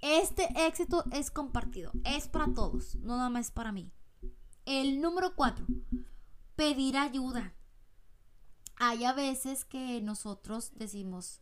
Este 0.00 0.48
éxito 0.66 1.04
es 1.12 1.30
compartido, 1.30 1.92
es 2.04 2.26
para 2.28 2.52
todos, 2.54 2.96
no 2.96 3.16
nada 3.16 3.28
más 3.28 3.50
para 3.50 3.72
mí. 3.72 3.92
El 4.64 5.00
número 5.00 5.34
cuatro, 5.34 5.66
pedir 6.56 6.96
ayuda. 6.96 7.54
Hay 8.76 9.04
a 9.04 9.12
veces 9.12 9.64
que 9.64 10.00
nosotros 10.00 10.72
decimos, 10.74 11.40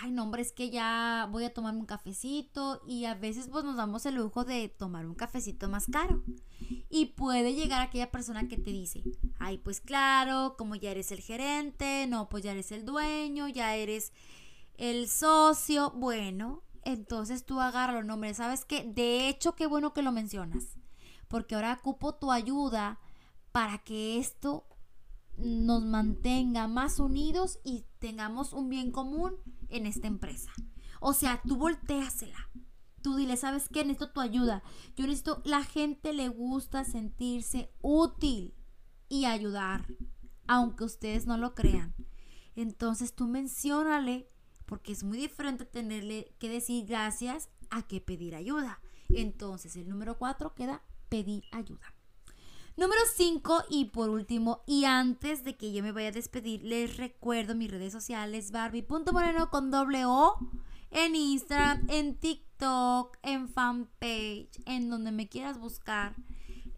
ay, 0.00 0.10
no, 0.10 0.22
hombre, 0.22 0.42
es 0.42 0.52
que 0.52 0.70
ya 0.70 1.28
voy 1.30 1.44
a 1.44 1.52
tomarme 1.52 1.80
un 1.80 1.86
cafecito 1.86 2.82
y 2.86 3.04
a 3.04 3.14
veces 3.14 3.48
pues 3.48 3.64
nos 3.64 3.76
damos 3.76 4.06
el 4.06 4.16
lujo 4.16 4.44
de 4.44 4.68
tomar 4.68 5.06
un 5.06 5.14
cafecito 5.14 5.68
más 5.68 5.86
caro. 5.86 6.22
Y 6.88 7.06
puede 7.06 7.54
llegar 7.54 7.82
aquella 7.82 8.10
persona 8.10 8.48
que 8.48 8.56
te 8.56 8.70
dice, 8.70 9.02
ay, 9.38 9.58
pues 9.58 9.80
claro, 9.80 10.56
como 10.56 10.74
ya 10.74 10.90
eres 10.90 11.12
el 11.12 11.20
gerente, 11.20 12.06
no, 12.06 12.28
pues 12.28 12.44
ya 12.44 12.52
eres 12.52 12.72
el 12.72 12.84
dueño, 12.84 13.48
ya 13.48 13.74
eres 13.76 14.12
el 14.76 15.08
socio, 15.08 15.90
bueno, 15.92 16.62
entonces 16.82 17.44
tú 17.44 17.60
agárralo, 17.60 18.02
nombre. 18.02 18.34
¿Sabes 18.34 18.64
qué? 18.64 18.84
De 18.84 19.28
hecho, 19.28 19.54
qué 19.54 19.66
bueno 19.66 19.92
que 19.92 20.02
lo 20.02 20.12
mencionas. 20.12 20.78
Porque 21.28 21.54
ahora 21.54 21.78
ocupo 21.80 22.14
tu 22.14 22.30
ayuda 22.30 23.00
para 23.52 23.78
que 23.78 24.18
esto 24.18 24.66
nos 25.38 25.82
mantenga 25.82 26.68
más 26.68 26.98
unidos 26.98 27.58
y 27.64 27.84
tengamos 27.98 28.52
un 28.52 28.68
bien 28.68 28.90
común 28.90 29.34
en 29.72 29.86
esta 29.86 30.06
empresa. 30.06 30.52
O 31.00 31.12
sea, 31.12 31.42
tú 31.46 31.56
volteasela. 31.56 32.48
Tú 33.02 33.16
dile, 33.16 33.36
¿sabes 33.36 33.68
qué? 33.68 33.84
Necesito 33.84 34.12
tu 34.12 34.20
ayuda. 34.20 34.62
Yo 34.94 35.06
necesito, 35.06 35.42
la 35.44 35.64
gente 35.64 36.12
le 36.12 36.28
gusta 36.28 36.84
sentirse 36.84 37.72
útil 37.80 38.54
y 39.08 39.24
ayudar, 39.24 39.86
aunque 40.46 40.84
ustedes 40.84 41.26
no 41.26 41.36
lo 41.36 41.54
crean. 41.54 41.94
Entonces 42.54 43.14
tú 43.14 43.26
menciónale, 43.26 44.28
porque 44.66 44.92
es 44.92 45.02
muy 45.02 45.18
diferente 45.18 45.64
tenerle 45.64 46.36
que 46.38 46.48
decir 46.48 46.86
gracias 46.86 47.48
a 47.70 47.82
que 47.82 48.00
pedir 48.00 48.36
ayuda. 48.36 48.80
Entonces 49.08 49.74
el 49.76 49.88
número 49.88 50.18
cuatro 50.18 50.54
queda 50.54 50.82
pedir 51.08 51.44
ayuda. 51.50 51.94
Número 52.74 53.02
5 53.14 53.64
y 53.68 53.86
por 53.86 54.08
último, 54.08 54.62
y 54.66 54.86
antes 54.86 55.44
de 55.44 55.58
que 55.58 55.72
yo 55.72 55.82
me 55.82 55.92
vaya 55.92 56.08
a 56.08 56.12
despedir, 56.12 56.62
les 56.62 56.96
recuerdo 56.96 57.54
mis 57.54 57.70
redes 57.70 57.92
sociales, 57.92 58.50
Barbie.moreno 58.50 59.50
con 59.50 59.70
doble 59.70 60.06
O, 60.06 60.38
en 60.90 61.14
Instagram, 61.14 61.86
en 61.90 62.16
TikTok, 62.16 63.18
en 63.22 63.50
fanpage, 63.50 64.62
en 64.64 64.88
donde 64.88 65.12
me 65.12 65.28
quieras 65.28 65.58
buscar, 65.58 66.14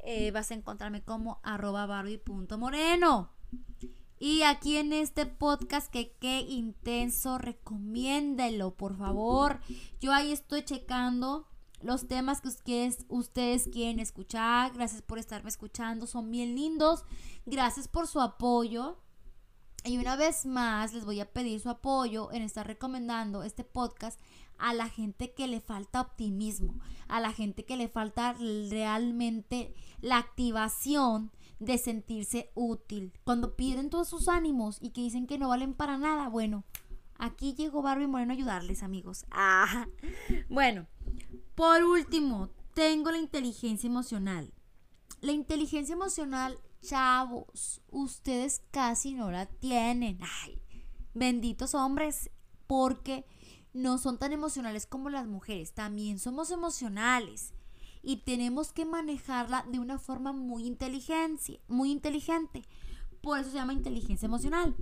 eh, 0.01 0.33
vas 0.33 0.51
a 0.51 0.55
encontrarme 0.55 1.05
como 1.05 1.39
arroba 1.45 1.87
Barbie.moreno. 1.87 3.31
Y 4.19 4.43
aquí 4.43 4.77
en 4.77 4.93
este 4.93 5.27
podcast, 5.27 5.93
que 5.93 6.17
qué 6.21 6.41
intenso, 6.41 7.39
recomiéndelo, 7.39 8.75
por 8.75 8.97
favor. 8.97 9.61
Yo 10.01 10.13
ahí 10.13 10.33
estoy 10.33 10.65
checando 10.65 11.47
los 11.85 12.09
temas 12.09 12.41
que 12.41 12.49
ustedes, 12.49 13.05
ustedes 13.09 13.69
quieren 13.71 14.01
escuchar. 14.01 14.73
Gracias 14.73 15.03
por 15.03 15.19
estarme 15.19 15.51
escuchando, 15.51 16.07
son 16.07 16.31
bien 16.31 16.55
lindos. 16.55 17.05
Gracias 17.45 17.89
por 17.89 18.07
su 18.07 18.21
apoyo. 18.21 18.99
Y 19.85 19.99
una 19.99 20.17
vez 20.17 20.47
más 20.47 20.95
les 20.95 21.05
voy 21.05 21.21
a 21.21 21.31
pedir 21.31 21.61
su 21.61 21.69
apoyo 21.69 22.33
en 22.33 22.41
estar 22.41 22.67
recomendando 22.67 23.43
este 23.43 23.65
podcast 23.65 24.19
a 24.57 24.73
la 24.73 24.89
gente 24.89 25.35
que 25.35 25.47
le 25.47 25.61
falta 25.61 26.01
optimismo, 26.01 26.81
a 27.07 27.21
la 27.21 27.33
gente 27.33 27.67
que 27.67 27.77
le 27.77 27.89
falta 27.89 28.33
realmente 28.33 29.75
la 30.01 30.17
activación 30.17 31.33
de 31.59 31.77
sentirse 31.77 32.51
útil. 32.55 33.13
Cuando 33.25 33.57
pierden 33.57 33.91
todos 33.91 34.09
sus 34.09 34.29
ánimos 34.29 34.79
y 34.81 34.91
que 34.91 35.03
dicen 35.03 35.27
que 35.27 35.37
no 35.37 35.51
valen 35.51 35.75
para 35.75 35.99
nada, 35.99 36.31
bueno, 36.31 36.65
aquí 37.19 37.53
llegó 37.53 37.83
Barbie 37.83 38.07
Moreno 38.07 38.33
a 38.33 38.37
ayudarles, 38.37 38.83
amigos. 38.83 39.27
Ah, 39.31 39.87
bueno, 40.49 40.87
por 41.55 41.83
último, 41.85 42.51
tengo 42.75 43.11
la 43.11 43.19
inteligencia 43.19 43.87
emocional. 43.89 44.53
La 45.21 45.33
inteligencia 45.33 45.93
emocional, 45.93 46.59
chavos, 46.83 47.81
ustedes 47.91 48.63
casi 48.71 49.15
no 49.15 49.31
la 49.31 49.47
tienen. 49.47 50.19
Ay, 50.43 50.61
benditos 51.15 51.75
hombres, 51.75 52.31
porque 52.67 53.25
no 53.73 53.99
son 53.99 54.19
tan 54.19 54.33
emocionales 54.33 54.87
como 54.87 55.11
las 55.11 55.27
mujeres. 55.27 55.73
También 55.73 56.19
somos 56.19 56.51
emocionales 56.51 57.55
y 58.03 58.19
tenemos 58.19 58.73
que 58.73 58.85
manejarla 58.85 59.65
de 59.71 59.79
una 59.79 59.99
forma 59.99 60.33
muy 60.33 60.67
inteligente, 60.67 61.61
muy 61.69 61.91
inteligente. 61.91 62.63
Por 63.23 63.39
eso 63.39 63.51
se 63.51 63.57
llama 63.57 63.73
inteligencia 63.73 64.27
emocional. 64.27 64.77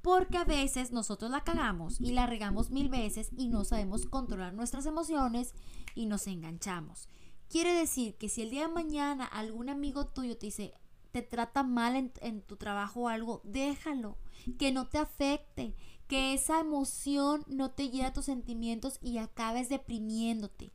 Porque 0.00 0.36
a 0.36 0.44
veces 0.44 0.90
nosotros 0.90 1.30
la 1.30 1.44
cagamos 1.44 2.00
y 2.00 2.12
la 2.12 2.26
regamos 2.26 2.70
mil 2.70 2.88
veces 2.88 3.30
y 3.36 3.48
no 3.48 3.64
sabemos 3.64 4.06
controlar 4.06 4.52
nuestras 4.52 4.86
emociones 4.86 5.54
y 5.94 6.06
nos 6.06 6.26
enganchamos. 6.26 7.08
Quiere 7.48 7.74
decir 7.74 8.16
que 8.16 8.28
si 8.28 8.42
el 8.42 8.50
día 8.50 8.66
de 8.66 8.72
mañana 8.72 9.26
algún 9.26 9.68
amigo 9.68 10.06
tuyo 10.06 10.38
te 10.38 10.46
dice, 10.46 10.72
te 11.12 11.20
trata 11.20 11.62
mal 11.62 12.10
en, 12.20 12.42
tu 12.42 12.56
trabajo 12.56 13.02
o 13.02 13.08
algo, 13.08 13.42
déjalo, 13.44 14.16
que 14.58 14.72
no 14.72 14.88
te 14.88 14.98
afecte, 14.98 15.74
que 16.08 16.32
esa 16.32 16.60
emoción 16.60 17.44
no 17.46 17.70
te 17.70 17.90
lleve 17.90 18.06
a 18.06 18.12
tus 18.12 18.24
sentimientos 18.24 18.98
y 19.02 19.18
acabes 19.18 19.68
deprimiéndote. 19.68 20.72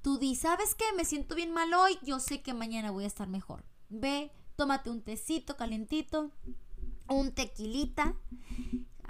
Tú 0.00 0.18
di, 0.18 0.36
¿sabes 0.36 0.74
qué? 0.74 0.84
Me 0.96 1.04
siento 1.04 1.34
bien 1.34 1.52
mal 1.52 1.74
hoy, 1.74 1.98
yo 2.04 2.20
sé 2.20 2.42
que 2.42 2.54
mañana 2.54 2.90
voy 2.90 3.04
a 3.04 3.08
estar 3.08 3.28
mejor. 3.28 3.64
Ve, 3.88 4.30
tómate 4.56 4.90
un 4.90 5.02
tecito 5.02 5.56
calientito, 5.56 6.30
un 7.08 7.32
tequilita, 7.32 8.14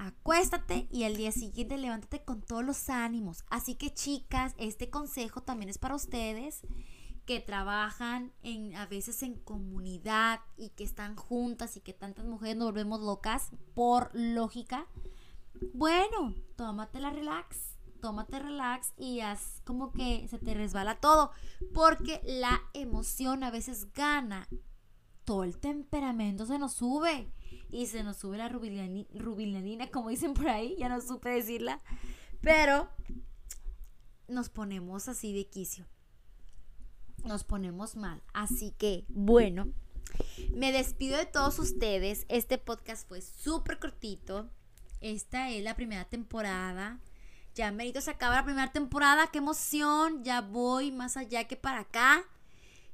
acuéstate 0.06 0.88
y 0.90 1.04
al 1.04 1.16
día 1.16 1.30
siguiente 1.32 1.78
levántate 1.78 2.24
con 2.24 2.42
todos 2.42 2.64
los 2.64 2.88
ánimos. 2.88 3.44
Así 3.48 3.76
que 3.76 3.94
chicas, 3.94 4.54
este 4.58 4.90
consejo 4.90 5.42
también 5.42 5.68
es 5.68 5.78
para 5.78 5.94
ustedes 5.94 6.62
que 7.24 7.38
trabajan 7.38 8.32
en 8.42 8.74
a 8.74 8.86
veces 8.86 9.22
en 9.22 9.34
comunidad 9.36 10.40
y 10.56 10.70
que 10.70 10.82
están 10.82 11.14
juntas 11.14 11.76
y 11.76 11.80
que 11.80 11.92
tantas 11.92 12.24
mujeres 12.24 12.56
nos 12.56 12.68
volvemos 12.68 13.00
locas 13.00 13.50
por 13.74 14.10
lógica. 14.12 14.86
Bueno, 15.72 16.34
tómate 16.56 16.98
la 16.98 17.10
relax, 17.10 17.76
tómate 18.00 18.40
relax 18.40 18.92
y 18.96 19.20
haz 19.20 19.62
como 19.64 19.92
que 19.92 20.26
se 20.28 20.38
te 20.38 20.54
resbala 20.54 20.98
todo, 20.98 21.30
porque 21.72 22.20
la 22.24 22.60
emoción 22.74 23.44
a 23.44 23.52
veces 23.52 23.92
gana, 23.92 24.48
todo 25.24 25.44
el 25.44 25.58
temperamento 25.58 26.44
se 26.46 26.58
nos 26.58 26.72
sube 26.72 27.32
y 27.70 27.86
se 27.86 28.02
nos 28.02 28.18
sube 28.18 28.38
la 28.38 28.48
rubilanina, 28.48 29.90
como 29.90 30.10
dicen 30.10 30.34
por 30.34 30.48
ahí, 30.48 30.76
ya 30.78 30.88
no 30.88 31.00
supe 31.00 31.30
decirla, 31.30 31.80
pero 32.40 32.88
nos 34.28 34.48
ponemos 34.48 35.08
así 35.08 35.32
de 35.32 35.46
quicio, 35.46 35.86
nos 37.24 37.44
ponemos 37.44 37.96
mal. 37.96 38.22
Así 38.32 38.72
que, 38.72 39.04
bueno, 39.08 39.72
me 40.54 40.72
despido 40.72 41.16
de 41.16 41.26
todos 41.26 41.58
ustedes. 41.58 42.26
Este 42.28 42.58
podcast 42.58 43.08
fue 43.08 43.22
súper 43.22 43.78
cortito. 43.78 44.50
Esta 45.00 45.50
es 45.50 45.62
la 45.62 45.74
primera 45.74 46.04
temporada. 46.04 47.00
Ya 47.54 47.70
merito 47.72 48.00
se 48.00 48.10
acaba 48.10 48.36
la 48.36 48.44
primera 48.44 48.72
temporada. 48.72 49.28
¡Qué 49.28 49.38
emoción! 49.38 50.24
Ya 50.24 50.40
voy 50.40 50.90
más 50.90 51.16
allá 51.16 51.44
que 51.44 51.56
para 51.56 51.80
acá 51.80 52.24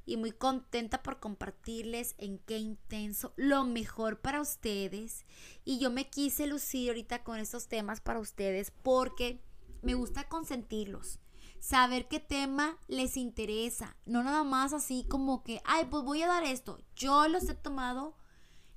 y 0.09 0.17
muy 0.17 0.31
contenta 0.31 1.03
por 1.03 1.19
compartirles 1.19 2.15
en 2.17 2.39
qué 2.39 2.57
intenso 2.57 3.31
lo 3.35 3.63
mejor 3.63 4.19
para 4.21 4.41
ustedes. 4.41 5.23
Y 5.65 5.77
yo 5.77 5.91
me 5.91 6.09
quise 6.09 6.47
lucir 6.47 6.89
ahorita 6.89 7.23
con 7.23 7.37
estos 7.37 7.67
temas 7.67 8.01
para 8.01 8.19
ustedes 8.19 8.71
porque 8.81 9.43
me 9.83 9.93
gusta 9.93 10.27
consentirlos. 10.27 11.19
Saber 11.59 12.07
qué 12.07 12.19
tema 12.19 12.79
les 12.87 13.17
interesa. 13.17 13.97
No 14.07 14.23
nada 14.23 14.43
más 14.43 14.73
así 14.73 15.05
como 15.07 15.43
que, 15.43 15.61
ay, 15.63 15.85
pues 15.91 16.03
voy 16.03 16.23
a 16.23 16.27
dar 16.27 16.43
esto. 16.43 16.79
Yo 16.95 17.27
los 17.27 17.47
he 17.47 17.53
tomado 17.53 18.17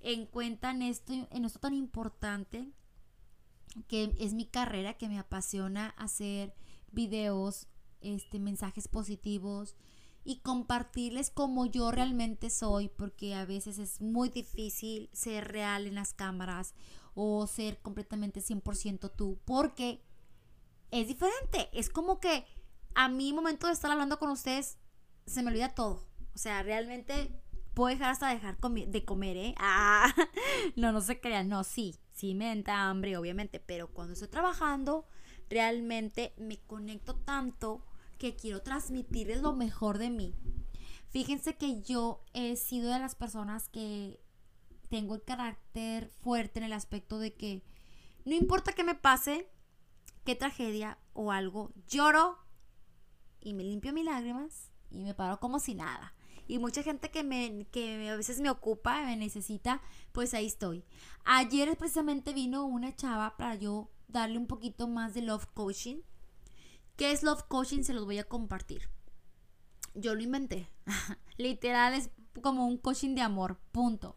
en 0.00 0.26
cuenta 0.26 0.70
en 0.70 0.82
esto, 0.82 1.14
en 1.14 1.44
esto 1.46 1.60
tan 1.60 1.72
importante 1.72 2.70
que 3.88 4.14
es 4.18 4.34
mi 4.34 4.44
carrera, 4.44 4.98
que 4.98 5.08
me 5.08 5.18
apasiona 5.18 5.94
hacer 5.96 6.54
videos, 6.90 7.68
este, 8.02 8.38
mensajes 8.38 8.86
positivos, 8.86 9.76
y 10.24 10.40
compartirles 10.40 11.30
como 11.30 11.66
yo 11.66 11.90
realmente 11.90 12.50
soy, 12.50 12.88
porque 12.88 13.34
a 13.34 13.44
veces 13.44 13.78
es 13.78 14.00
muy 14.00 14.28
difícil 14.28 15.10
ser 15.12 15.48
real 15.48 15.86
en 15.86 15.96
las 15.96 16.14
cámaras 16.14 16.74
o 17.14 17.46
ser 17.46 17.78
completamente 17.80 18.40
100% 18.40 19.10
tú, 19.14 19.38
porque 19.44 20.02
es 20.90 21.08
diferente, 21.08 21.68
es 21.72 21.90
como 21.90 22.20
que 22.20 22.46
a 22.94 23.08
mi 23.08 23.32
momento 23.32 23.66
de 23.66 23.72
estar 23.72 23.90
hablando 23.90 24.18
con 24.18 24.30
ustedes 24.30 24.78
se 25.26 25.42
me 25.42 25.50
olvida 25.50 25.74
todo, 25.74 26.06
o 26.34 26.38
sea, 26.38 26.62
realmente 26.62 27.42
puedo 27.74 27.88
dejar 27.88 28.10
hasta 28.10 28.28
dejar 28.28 28.58
de 28.58 29.04
comer, 29.04 29.36
¿eh? 29.36 29.54
Ah, 29.58 30.14
no, 30.76 30.92
no 30.92 31.00
se 31.00 31.20
crean, 31.20 31.48
no, 31.48 31.64
sí, 31.64 31.96
sí 32.12 32.34
me 32.34 32.52
entra 32.52 32.88
hambre, 32.88 33.16
obviamente, 33.16 33.60
pero 33.60 33.88
cuando 33.88 34.12
estoy 34.14 34.28
trabajando, 34.28 35.06
realmente 35.48 36.34
me 36.38 36.58
conecto 36.60 37.16
tanto 37.16 37.84
que 38.22 38.36
quiero 38.36 38.62
transmitirles 38.62 39.42
lo 39.42 39.52
mejor 39.52 39.98
de 39.98 40.08
mí. 40.08 40.32
Fíjense 41.08 41.56
que 41.56 41.82
yo 41.82 42.22
he 42.34 42.54
sido 42.54 42.92
de 42.92 43.00
las 43.00 43.16
personas 43.16 43.68
que 43.68 44.20
tengo 44.88 45.16
el 45.16 45.24
carácter 45.24 46.08
fuerte 46.20 46.60
en 46.60 46.66
el 46.66 46.72
aspecto 46.72 47.18
de 47.18 47.34
que 47.34 47.64
no 48.24 48.36
importa 48.36 48.74
qué 48.74 48.84
me 48.84 48.94
pase, 48.94 49.48
qué 50.24 50.36
tragedia 50.36 50.98
o 51.14 51.32
algo, 51.32 51.72
lloro 51.88 52.38
y 53.40 53.54
me 53.54 53.64
limpio 53.64 53.92
mis 53.92 54.04
lágrimas 54.04 54.70
y 54.92 55.02
me 55.02 55.14
paro 55.14 55.40
como 55.40 55.58
si 55.58 55.74
nada. 55.74 56.14
Y 56.46 56.60
mucha 56.60 56.84
gente 56.84 57.10
que, 57.10 57.24
me, 57.24 57.66
que 57.72 58.08
a 58.08 58.16
veces 58.16 58.40
me 58.40 58.50
ocupa, 58.50 59.02
me 59.04 59.16
necesita, 59.16 59.82
pues 60.12 60.32
ahí 60.32 60.46
estoy. 60.46 60.84
Ayer 61.24 61.76
precisamente 61.76 62.32
vino 62.32 62.66
una 62.66 62.94
chava 62.94 63.36
para 63.36 63.56
yo 63.56 63.90
darle 64.06 64.38
un 64.38 64.46
poquito 64.46 64.86
más 64.86 65.12
de 65.12 65.22
love 65.22 65.46
coaching 65.54 66.02
¿Qué 66.96 67.12
es 67.12 67.22
Love 67.22 67.44
Coaching? 67.48 67.82
Se 67.82 67.94
los 67.94 68.04
voy 68.04 68.18
a 68.18 68.28
compartir. 68.28 68.88
Yo 69.94 70.14
lo 70.14 70.22
inventé. 70.22 70.68
Literal 71.36 71.94
es 71.94 72.10
como 72.42 72.66
un 72.66 72.78
coaching 72.78 73.14
de 73.14 73.22
amor. 73.22 73.58
Punto. 73.72 74.16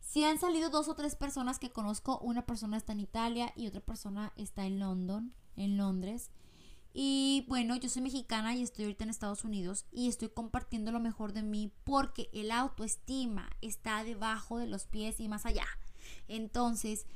Si 0.00 0.24
han 0.24 0.38
salido 0.38 0.70
dos 0.70 0.88
o 0.88 0.94
tres 0.94 1.14
personas 1.16 1.58
que 1.58 1.72
conozco, 1.72 2.18
una 2.20 2.46
persona 2.46 2.76
está 2.76 2.92
en 2.92 3.00
Italia 3.00 3.52
y 3.56 3.66
otra 3.66 3.80
persona 3.80 4.32
está 4.36 4.64
en 4.64 4.78
London, 4.78 5.34
en 5.56 5.76
Londres. 5.76 6.30
Y 6.92 7.44
bueno, 7.48 7.76
yo 7.76 7.90
soy 7.90 8.00
mexicana 8.02 8.54
y 8.54 8.62
estoy 8.62 8.86
ahorita 8.86 9.04
en 9.04 9.10
Estados 9.10 9.44
Unidos 9.44 9.84
y 9.90 10.08
estoy 10.08 10.30
compartiendo 10.30 10.92
lo 10.92 11.00
mejor 11.00 11.34
de 11.34 11.42
mí 11.42 11.70
porque 11.84 12.30
el 12.32 12.50
autoestima 12.50 13.50
está 13.60 14.02
debajo 14.02 14.58
de 14.58 14.66
los 14.66 14.86
pies 14.86 15.20
y 15.20 15.28
más 15.28 15.44
allá. 15.44 15.66
Entonces, 16.28 17.06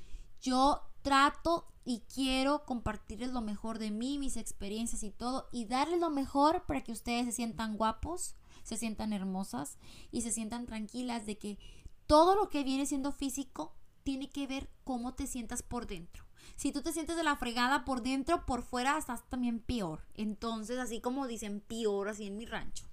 yo 0.42 0.89
trato 1.02 1.66
y 1.84 2.02
quiero 2.12 2.64
compartirles 2.64 3.32
lo 3.32 3.40
mejor 3.40 3.78
de 3.78 3.90
mí, 3.90 4.18
mis 4.18 4.36
experiencias 4.36 5.02
y 5.02 5.10
todo 5.10 5.48
y 5.52 5.64
darles 5.66 6.00
lo 6.00 6.10
mejor 6.10 6.64
para 6.66 6.82
que 6.82 6.92
ustedes 6.92 7.26
se 7.26 7.32
sientan 7.32 7.76
guapos, 7.76 8.36
se 8.62 8.76
sientan 8.76 9.12
hermosas 9.12 9.78
y 10.10 10.22
se 10.22 10.30
sientan 10.30 10.66
tranquilas 10.66 11.26
de 11.26 11.38
que 11.38 11.58
todo 12.06 12.34
lo 12.34 12.48
que 12.48 12.64
viene 12.64 12.86
siendo 12.86 13.12
físico 13.12 13.74
tiene 14.02 14.30
que 14.30 14.46
ver 14.46 14.68
cómo 14.84 15.14
te 15.14 15.26
sientas 15.26 15.62
por 15.62 15.86
dentro. 15.86 16.24
Si 16.56 16.72
tú 16.72 16.82
te 16.82 16.92
sientes 16.92 17.16
de 17.16 17.22
la 17.22 17.36
fregada 17.36 17.84
por 17.84 18.02
dentro, 18.02 18.44
por 18.46 18.62
fuera 18.62 18.98
estás 18.98 19.28
también 19.28 19.60
peor. 19.60 20.04
Entonces, 20.14 20.78
así 20.78 21.00
como 21.00 21.26
dicen 21.26 21.60
peor 21.60 22.08
así 22.08 22.26
en 22.26 22.36
mi 22.36 22.46
rancho. 22.46 22.86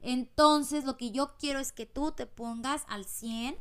Entonces, 0.00 0.84
lo 0.84 0.96
que 0.96 1.10
yo 1.10 1.36
quiero 1.38 1.58
es 1.58 1.72
que 1.72 1.86
tú 1.86 2.12
te 2.12 2.26
pongas 2.26 2.84
al 2.88 3.04
100 3.04 3.56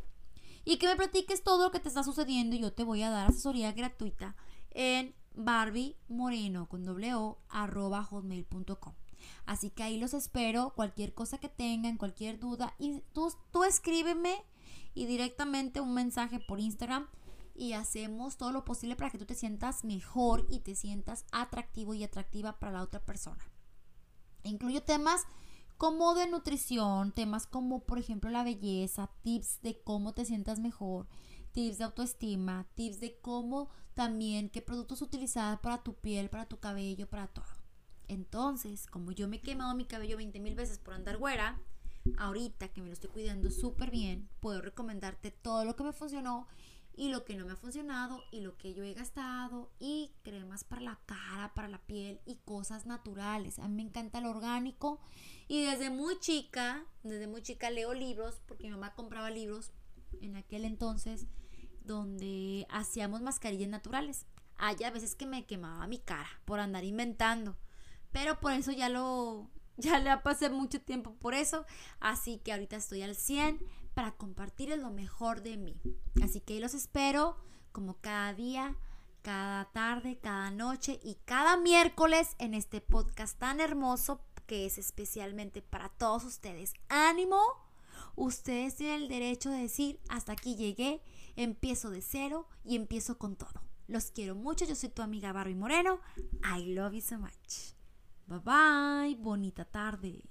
y 0.70 0.78
que 0.78 0.86
me 0.86 0.96
platiques 0.96 1.42
todo 1.42 1.64
lo 1.64 1.72
que 1.72 1.80
te 1.80 1.88
está 1.88 2.04
sucediendo 2.04 2.56
yo 2.56 2.72
te 2.72 2.84
voy 2.84 3.02
a 3.02 3.10
dar 3.10 3.28
asesoría 3.28 3.72
gratuita 3.72 4.36
en 4.70 5.16
Barbie 5.34 5.98
Moreno 6.08 6.70
con 6.70 6.86
doble 6.86 7.12
arroba 7.50 8.04
hotmail.com. 8.04 8.94
Así 9.48 9.72
que 9.72 9.82
ahí 9.82 9.98
los 9.98 10.14
espero, 10.14 10.74
cualquier 10.76 11.16
cosa 11.16 11.40
que 11.40 11.50
tengan, 11.50 11.98
cualquier 11.98 12.38
duda 12.38 12.76
y 12.78 13.02
tú, 13.14 13.34
tú 13.52 13.64
escríbeme 13.64 14.44
y 14.94 15.08
directamente 15.08 15.82
un 15.82 15.96
mensaje 15.96 16.40
por 16.40 16.60
Instagram 16.60 17.08
y 17.56 17.74
hacemos 17.74 18.38
todo 18.38 18.52
lo 18.52 18.64
posible 18.64 18.96
para 18.96 19.10
que 19.10 19.18
tú 19.18 19.26
te 19.26 19.34
sientas 19.34 19.84
mejor 19.84 20.46
y 20.52 20.60
te 20.60 20.76
sientas 20.76 21.26
atractivo 21.32 21.96
y 21.96 22.04
atractiva 22.04 22.60
para 22.60 22.74
la 22.74 22.84
otra 22.84 23.04
persona. 23.04 23.44
Incluyo 24.44 24.84
temas 24.84 25.26
como 25.80 26.14
de 26.14 26.28
nutrición, 26.28 27.14
temas 27.14 27.48
como 27.48 27.86
por 27.86 28.00
ejemplo 28.00 28.30
la 28.30 28.44
belleza, 28.44 29.10
tips 29.24 29.62
de 29.62 29.82
cómo 29.82 30.14
te 30.14 30.26
sientas 30.26 30.60
mejor, 30.60 31.08
tips 31.54 31.78
de 31.78 31.86
autoestima, 31.86 32.68
tips 32.76 33.00
de 33.00 33.18
cómo 33.22 33.70
también 33.94 34.50
qué 34.50 34.62
productos 34.62 35.02
utilizar 35.02 35.62
para 35.62 35.82
tu 35.82 35.94
piel, 35.94 36.30
para 36.30 36.50
tu 36.50 36.60
cabello, 36.60 37.10
para 37.10 37.28
todo. 37.28 37.46
Entonces, 38.10 38.88
como 38.88 39.14
yo 39.14 39.30
me 39.30 39.38
he 39.38 39.42
quemado 39.42 39.74
mi 39.74 39.86
cabello 39.86 40.18
20 40.18 40.42
mil 40.42 40.54
veces 40.54 40.80
por 40.80 40.96
andar 40.96 41.16
güera, 41.16 41.62
ahorita 42.18 42.68
que 42.68 42.82
me 42.82 42.88
lo 42.88 42.94
estoy 42.94 43.12
cuidando 43.12 43.50
súper 43.50 43.90
bien, 43.90 44.28
puedo 44.42 44.62
recomendarte 44.62 45.32
todo 45.32 45.64
lo 45.64 45.78
que 45.78 45.86
me 45.86 45.94
funcionó 45.94 46.50
y 47.00 47.08
lo 47.08 47.24
que 47.24 47.38
no 47.38 47.46
me 47.46 47.54
ha 47.54 47.56
funcionado 47.56 48.22
y 48.30 48.42
lo 48.42 48.58
que 48.58 48.74
yo 48.74 48.84
he 48.84 48.94
gastado 48.94 49.72
y 49.80 50.12
cremas 50.22 50.66
para 50.66 50.82
la 50.82 51.00
cara, 51.06 51.54
para 51.56 51.70
la 51.70 51.78
piel 51.78 52.20
y 52.26 52.36
cosas 52.44 52.86
naturales. 52.86 53.58
A 53.58 53.70
mí 53.70 53.76
me 53.76 53.84
encanta 53.84 54.20
lo 54.20 54.32
orgánico 54.32 55.00
y 55.48 55.64
desde 55.64 55.92
muy 55.92 56.20
chica, 56.20 56.84
desde 57.04 57.28
muy 57.28 57.42
chica 57.42 57.70
leo 57.70 57.94
libros 57.94 58.42
porque 58.46 58.66
mi 58.66 58.72
mamá 58.72 58.96
compraba 58.96 59.30
libros 59.30 59.72
en 60.20 60.36
aquel 60.36 60.66
entonces 60.66 61.28
donde 61.86 62.68
hacíamos 62.70 63.22
mascarillas 63.22 63.70
naturales. 63.70 64.26
Hay 64.58 64.84
a 64.84 64.92
veces 64.92 65.16
que 65.16 65.26
me 65.26 65.46
quemaba 65.46 65.88
mi 65.88 66.00
cara 66.00 66.28
por 66.44 66.60
andar 66.60 66.84
inventando, 66.84 67.56
pero 68.12 68.42
por 68.42 68.52
eso 68.52 68.74
ya 68.74 68.90
lo 68.90 69.50
ya 69.78 70.00
le 70.00 70.18
pasé 70.18 70.50
mucho 70.50 70.82
tiempo 70.82 71.14
por 71.14 71.34
eso, 71.34 71.66
así 72.02 72.40
que 72.40 72.52
ahorita 72.52 72.76
estoy 72.76 73.04
al 73.04 73.16
100 73.16 73.58
para 74.00 74.14
compartir 74.14 74.70
lo 74.78 74.92
mejor 74.92 75.44
de 75.44 75.58
mí. 75.58 75.76
Así 76.24 76.40
que 76.40 76.62
los 76.62 76.74
espero 76.74 77.36
como 77.74 77.96
cada 78.00 78.34
día, 78.34 78.78
cada 79.22 79.66
tarde, 79.74 80.18
cada 80.20 80.52
noche 80.52 81.02
y 81.04 81.16
cada 81.26 81.58
miércoles 81.58 82.38
en 82.40 82.54
este 82.54 82.80
podcast 82.80 83.38
tan 83.38 83.60
hermoso 83.60 84.22
que 84.46 84.66
es 84.66 84.78
especialmente 84.78 85.62
para 85.62 85.90
todos 85.90 86.24
ustedes. 86.24 86.76
¡Ánimo! 86.88 87.42
Ustedes 88.16 88.78
tienen 88.78 89.02
el 89.02 89.10
derecho 89.10 89.50
de 89.50 89.64
decir, 89.64 90.00
hasta 90.08 90.32
aquí 90.32 90.56
llegué, 90.56 91.02
empiezo 91.36 91.90
de 91.90 92.02
cero 92.02 92.48
y 92.64 92.78
empiezo 92.78 93.18
con 93.18 93.36
todo. 93.36 93.66
Los 93.88 94.12
quiero 94.12 94.34
mucho, 94.34 94.64
yo 94.64 94.76
soy 94.76 94.88
tu 94.88 95.02
amiga 95.02 95.34
Barbie 95.34 95.56
Moreno. 95.56 96.00
I 96.42 96.74
love 96.74 96.94
you 96.94 97.02
so 97.02 97.20
much. 97.20 97.74
Bye 98.28 98.40
bye, 98.40 99.22
bonita 99.22 99.66
tarde. 99.66 100.24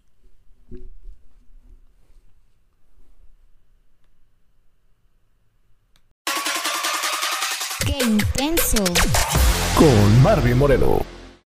Con 9.75 10.23
Marvin 10.23 10.59
Moreno. 10.59 11.18